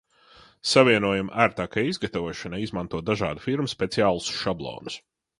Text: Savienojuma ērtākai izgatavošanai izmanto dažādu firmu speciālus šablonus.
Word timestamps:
Savienojuma 0.67 1.33
ērtākai 1.43 1.83
izgatavošanai 1.89 2.61
izmanto 2.67 3.01
dažādu 3.09 3.43
firmu 3.43 3.69
speciālus 3.75 4.31
šablonus. 4.39 4.97